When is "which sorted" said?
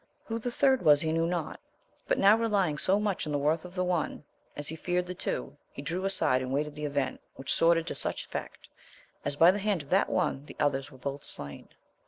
7.35-7.85